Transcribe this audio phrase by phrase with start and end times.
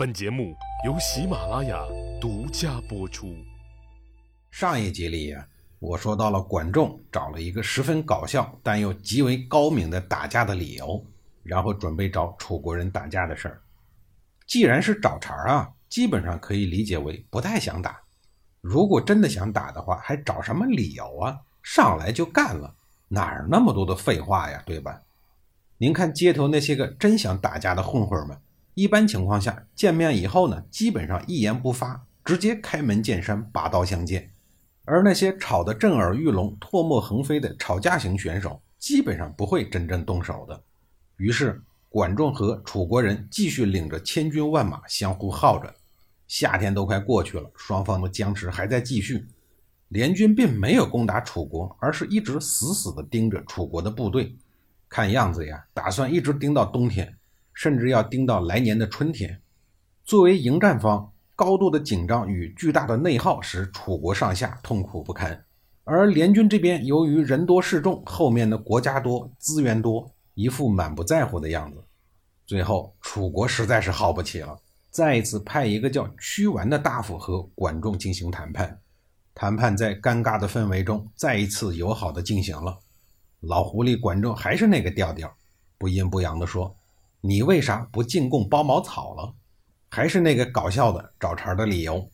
[0.00, 0.56] 本节目
[0.86, 1.78] 由喜马拉雅
[2.18, 3.36] 独家播出。
[4.50, 5.46] 上一集里呀，
[5.78, 11.04] 我说到了管仲找了一个十分搞笑但又极为高明的打架的理由，
[11.42, 13.60] 然后准备找楚国人打架的事儿。
[14.46, 18.00] 既然是找茬啊，基本上可以理解为不太想打。
[18.62, 21.36] 如果真的想打的话，还找什么理由啊？
[21.62, 22.74] 上来就干了，
[23.08, 24.98] 哪儿那么多的废话呀，对吧？
[25.76, 28.34] 您看街头那些个真想打架的混混们。
[28.74, 34.30] 一般情况下，见面以后呢，基本上一言不发，直接开门见山，拔刀相见。
[34.84, 40.62] 而那些吵得震耳欲聋、唾沫横飞的吵架型选手，基本上不会真正动手的。
[41.16, 45.74] 于是，管仲和楚国人继续领着千军万马相互耗着。
[46.26, 49.26] 夏天都快过去了，双方的僵持还在继续。
[49.88, 54.36] 联军并没有攻打楚国，而是一直死死地盯着楚国的部队。
[54.88, 57.16] 看样子呀，打算一直盯到冬天。
[57.54, 59.40] 甚至要盯到来年的春天。
[60.04, 65.44] 作为迎战方，高度的紧张与巨大的内耗使楚国上下痛苦不堪。
[65.84, 71.82] 而联军这边由于人多势众，后面的国家多，资源多，一副满不在乎的样子。
[72.46, 74.58] 最后，楚国实在是耗不起了，
[74.90, 78.80] 再一次派一个叫屈完的大夫和管仲进行谈判。
[79.34, 82.78] 谈判在尴尬的氛围中再一次友好的进行了。
[83.40, 85.32] 老狐狸管仲还是那个调调，
[85.78, 86.76] 不阴不阳的说。
[87.20, 89.34] 你为啥不进贡包茅草了？
[89.88, 92.08] 还是那个搞笑的找茬的理由。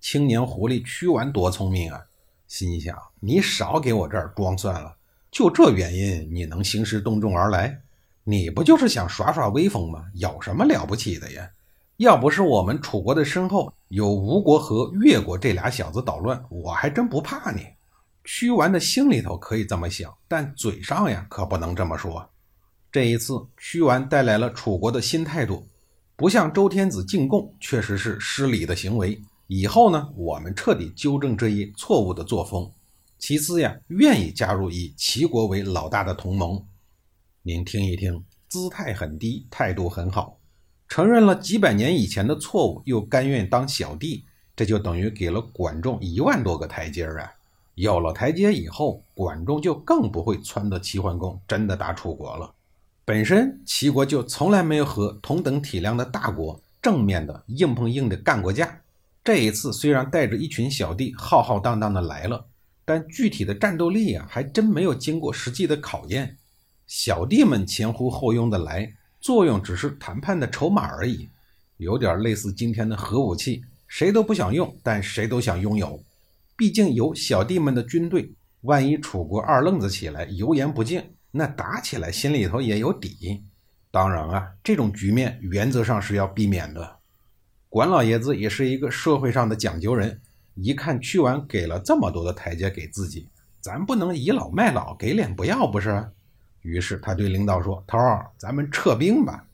[0.00, 2.00] 青年狐狸屈完多聪明啊！
[2.48, 4.96] 心想你少给我这儿装蒜了，
[5.30, 7.80] 就这原因你能兴师动众而来？
[8.24, 10.04] 你不就是想耍耍威风吗？
[10.14, 11.48] 有什么了不起的呀？
[11.98, 17.66] 要不是我们楚国的身后有吴国和越国这俩小子捣乱，我还真不怕你。
[18.24, 22.29] 屈完的心里头可以这么想，但嘴上呀可不能这么说。
[22.92, 25.64] 这一次，屈完带来了楚国的新态度，
[26.16, 29.20] 不向周天子进贡，确实是失礼的行为。
[29.46, 32.68] 以后呢，我们彻底纠正这一错误的作风。
[33.16, 36.60] 其次呀，愿意加入以齐国为老大的同盟。
[37.42, 40.36] 您听一听，姿态很低，态度很好，
[40.88, 44.24] 承认了几百年以前的错误，又甘愿当小弟，
[44.56, 47.32] 这就等于给了管仲一万多个台阶啊！
[47.76, 52.52] 有了台阶以后，管仲就更不会撺掇齐桓公真的打楚国了。
[53.10, 58.82] 本身齐国就从来没有和同等体量的大国正面的硬碰硬的干过架。
[59.24, 62.46] 这一次虽然带着一群小弟浩浩荡荡的来了，
[62.84, 66.36] 但具体的战斗力啊，还真没有经过实际的考验。
[66.86, 71.28] 小弟们前呼后拥的来，作用只是谈判的筹码而已，
[71.78, 76.00] 有点类似今天的核武器，谁都不想用，但谁都想拥有。
[76.56, 81.02] 毕竟有小弟们的军队，万一楚国二愣子起来，油盐不进。
[81.30, 83.44] 那打起来心里头也有底，
[83.90, 86.96] 当然啊，这种局面原则上是要避免的。
[87.68, 90.20] 管老爷子也是一个社会上的讲究人，
[90.54, 93.28] 一看屈完给了这么多的台阶给自己，
[93.60, 96.10] 咱不能倚老卖老，给脸不要不是？
[96.62, 99.46] 于是他对领导说：“头儿，咱们撤兵吧。”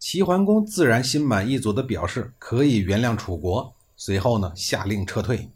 [0.00, 5.48] 齐桓公自然心满意足地表示可以原谅楚国，随后呢下令撤退。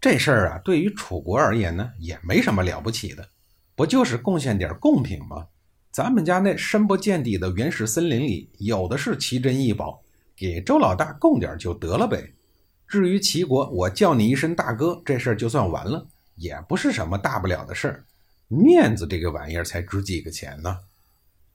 [0.00, 3.28] 这事儿啊，对于楚国而言呢，也没什么了不起的。
[3.80, 5.46] 不就是贡献点贡品吗？
[5.90, 10.02] 咱们家那深不见底的原始森林里有的是奇珍异宝，
[10.36, 12.30] 给周老大供点就得了呗。
[12.86, 18.04] 至于齐国，我叫你一声大哥，这事儿就算完了，也不是什么大不了的事儿。
[18.48, 20.76] 面子这个玩意儿才值几个钱呢？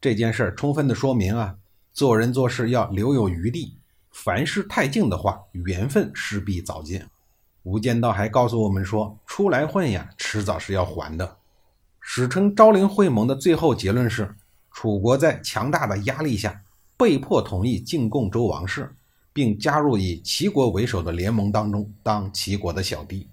[0.02, 1.56] 这件事儿充分的说明啊，
[1.94, 3.78] 做人做事要留有余地，
[4.10, 7.06] 凡事太近的话，缘分势必早尽。
[7.62, 11.38] 无间道还告诉我们说，出来混呀，迟早是要还的。
[12.08, 14.34] 史称昭陵会盟的最后结论是，
[14.72, 16.62] 楚国在强大的压力下
[16.96, 18.90] 被迫同意进贡周王室，
[19.34, 23.28] 并加入以齐国为首的联盟当中当齐国的小弟。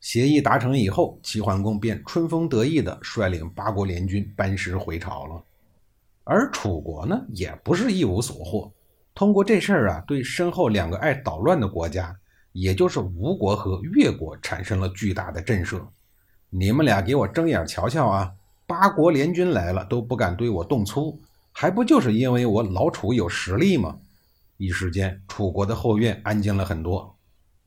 [0.00, 5.42] 协议达成以后，齐桓公便春风得意地率领八国联军班师回朝了。
[6.24, 8.70] 而楚国呢，也不是一无所获。
[9.14, 12.14] 通过这事儿啊，对身后两个爱捣乱的国家，
[12.52, 15.80] 也就是吴国和越国，产生了巨大的震慑。
[16.52, 18.32] 你们俩给我睁眼瞧瞧啊！
[18.66, 21.20] 八国联军来了都不敢对我动粗，
[21.52, 23.96] 还不就是因为我老楚有实力吗？
[24.56, 27.16] 一时间，楚国的后院安静了很多。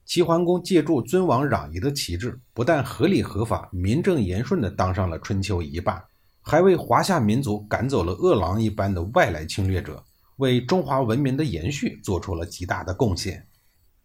[0.06, 6.04] 齐桓公借助尊王攘夷的旗帜，不但合理合法、名正言顺地当上了春秋一霸，
[6.42, 10.04] 还为华夏民族赶走了饿狼一般的外来侵略者，
[10.38, 13.48] 为中华文明的延续做出了极大的贡献。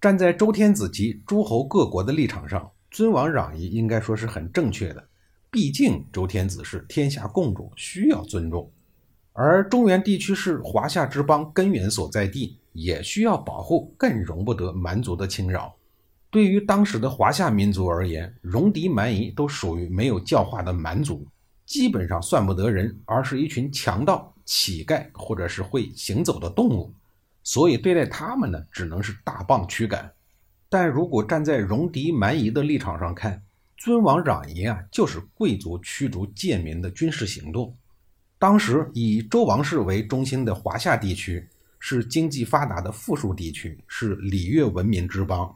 [0.01, 2.71] 站在周天子及诸侯各国的立场上。
[2.91, 5.09] 尊王攘夷应该说是很正确的，
[5.51, 8.71] 毕竟周天子是天下共主，需要尊重。
[9.33, 15.75] 而中原地区是华夏之邦根源所在地，也需要保护，更容不得蛮族的侵扰。
[16.31, 21.27] 对于当时的华夏民族而言，戎狄蛮夷都属于没有教化的蛮族，
[21.67, 26.93] 基本上算不得人，而是一群强盗、乞丐或者是会行走的动物。
[27.45, 30.11] 所以对待他们呢，只能是大棒驱赶。
[30.71, 33.43] 但如果站在戎狄蛮夷的立场上看，
[33.77, 37.75] 尊王攘夷啊，就是贵族驱逐贱民的军事行动。
[38.39, 41.49] 当时以周王室为中心的华夏地区
[41.79, 45.55] 是经济发达的富庶地区，是礼乐文明之邦。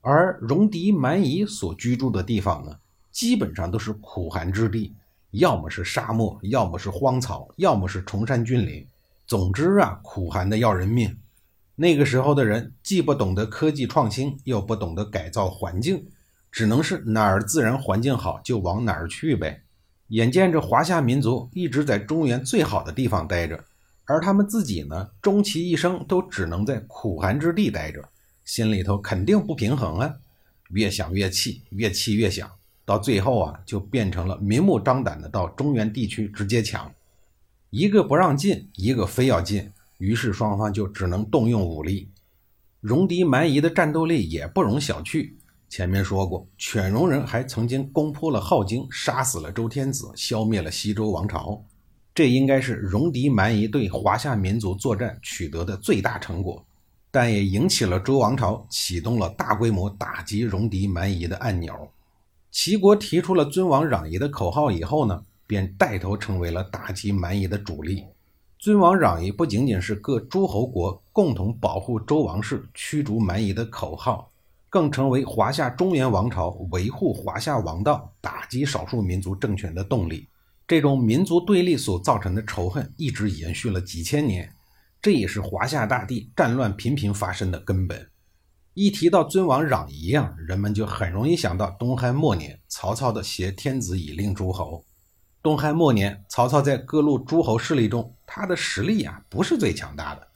[0.00, 2.76] 而戎狄蛮夷所居住的地方呢，
[3.10, 4.94] 基本上都是苦寒之地，
[5.30, 8.86] 要么是沙漠，要么是荒草，要么是崇山峻岭。
[9.26, 11.16] 总之啊，苦寒的要人命。
[11.76, 16.06] 那个时候的人既不懂得科技创新，又不懂得改造环境，
[16.52, 19.62] 只能是哪儿自然环境好就往哪儿去呗。
[20.08, 23.64] 眼见着华夏民族一直在中原最好的地方待着，
[24.04, 28.08] 而他们自己呢，终其一生都只能在苦寒之地待着，
[28.44, 30.14] 心里头肯定不平衡啊。
[30.70, 32.50] 越想越气，越气越想，
[32.84, 36.92] 到最后啊，就变成了明目张胆的到中原地区直接抢，
[37.70, 39.72] 一个不让进，一个非要进。
[40.04, 42.10] 于是双方就只能动用武力，
[42.82, 45.32] 戎狄蛮夷的战斗力也不容小觑。
[45.70, 51.58] 前面说过，犬戎人还曾经攻破了镐京，杀死了周天子，消灭了西周王朝。
[52.14, 56.62] 这应该是戎狄蛮夷对华夏民族作战取得的最大成果，
[57.10, 61.74] 但也引起了周王朝启动了大规模打击戎狄蛮夷的按钮。
[62.50, 68.04] 齐国提出了“尊王攘夷”的口号以后呢，便带头成为了打击蛮夷的主力。
[68.64, 74.32] 尊王攘夷不仅仅是各诸侯国共同保护周王室、驱逐蛮夷的口号，
[74.70, 80.26] 更成为华夏中原王朝维护华夏王道、打击少数民族政权的动力。
[80.66, 84.50] 这种民族对立所造成的仇恨一直延续了几千年，
[85.02, 88.08] 这也是华夏大地战乱频频发生的根本。
[88.72, 94.86] 一提到尊王攘夷啊，人们就很容易想到东汉末年曹操的挟天子以令诸侯。
[95.42, 100.26] 东汉末年，曹操在各路诸侯势力中，他的实力啊不是最强大的。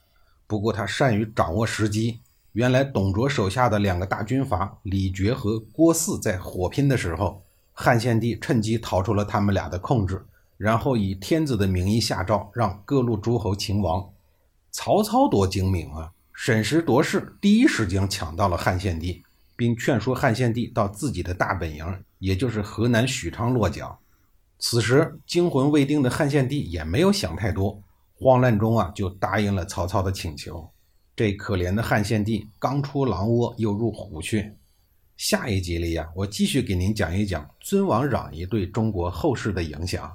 [0.47, 2.21] 不过他善于掌握时机。
[2.53, 7.43] 原来董卓手下的两个大军阀李傕和郭汜在火拼的时候，
[7.73, 10.25] 汉献帝趁机逃出了他们俩的控制，
[10.55, 14.09] 然后以天子的名义下诏，让各路诸侯擒王。
[14.71, 19.21] 曹操多精明啊，审时度势，第一时间抢到了汉献帝，
[19.57, 21.85] 并劝说汉献帝到自己的大本营，
[22.19, 23.99] 也就是河南许昌落脚。
[24.57, 27.81] 此时惊魂未定的汉献帝也没有想太多，
[28.19, 30.69] 慌乱中啊就答应了曹操的请求。
[31.15, 34.55] 这可怜的汉献帝刚出狼窝又入虎穴。
[35.17, 40.13] 下一集里呀，我继续给您讲一讲尊王攘夷对中国后世的影响。